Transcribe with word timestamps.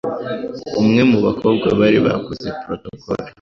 umwe 0.81 1.01
mu 1.09 1.19
bakobwa 1.25 1.67
bari 1.79 1.99
bakoze 2.07 2.47
Protocole. 2.63 3.23